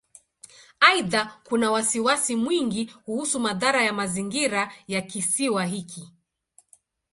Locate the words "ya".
3.83-3.93, 4.87-5.01